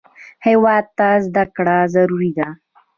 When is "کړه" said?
1.55-1.77